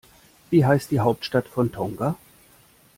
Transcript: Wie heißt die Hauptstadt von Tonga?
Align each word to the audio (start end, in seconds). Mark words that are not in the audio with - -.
Wie 0.49 0.65
heißt 0.65 0.89
die 0.89 0.99
Hauptstadt 1.01 1.47
von 1.47 1.71
Tonga? 1.71 2.15